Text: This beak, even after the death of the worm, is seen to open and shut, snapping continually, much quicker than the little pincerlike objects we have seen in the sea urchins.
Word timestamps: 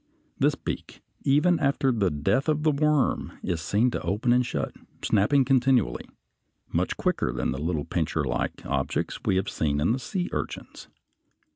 This 0.39 0.55
beak, 0.55 1.03
even 1.21 1.59
after 1.59 1.91
the 1.91 2.09
death 2.09 2.49
of 2.49 2.63
the 2.63 2.71
worm, 2.71 3.33
is 3.43 3.61
seen 3.61 3.91
to 3.91 4.01
open 4.01 4.33
and 4.33 4.43
shut, 4.43 4.73
snapping 5.03 5.45
continually, 5.45 6.09
much 6.73 6.97
quicker 6.97 7.31
than 7.31 7.51
the 7.51 7.61
little 7.61 7.85
pincerlike 7.85 8.65
objects 8.65 9.19
we 9.23 9.35
have 9.35 9.47
seen 9.47 9.79
in 9.79 9.91
the 9.91 9.99
sea 9.99 10.27
urchins. 10.31 10.87